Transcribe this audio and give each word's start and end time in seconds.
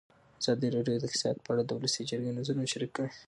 ازادي 0.41 0.67
راډیو 0.75 0.97
د 1.01 1.03
اقتصاد 1.07 1.35
په 1.45 1.49
اړه 1.53 1.63
د 1.65 1.71
ولسي 1.77 2.03
جرګې 2.09 2.31
نظرونه 2.37 2.67
شریک 2.73 2.91
کړي. 2.97 3.11